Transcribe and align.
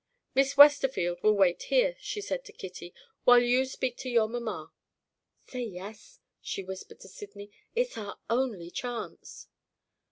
"Miss 0.33 0.57
Westerfield 0.57 1.21
will 1.21 1.35
wait 1.37 1.61
here," 1.61 1.95
she 1.99 2.21
said 2.21 2.43
to 2.45 2.51
Kitty, 2.51 2.91
"while 3.23 3.37
you 3.37 3.65
speak 3.65 3.97
to 3.97 4.09
your 4.09 4.27
mamma. 4.27 4.71
Say 5.45 5.61
Yes!" 5.61 6.19
she 6.41 6.63
whispered 6.63 6.99
to 7.01 7.07
Sydney; 7.07 7.51
"it's 7.75 7.99
our 7.99 8.17
only 8.27 8.71
chance." 8.71 9.47